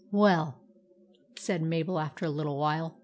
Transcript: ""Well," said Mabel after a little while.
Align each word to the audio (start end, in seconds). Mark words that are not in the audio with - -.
""Well," 0.11 0.55
said 1.37 1.61
Mabel 1.61 1.99
after 1.99 2.25
a 2.25 2.29
little 2.31 2.57
while. 2.57 2.97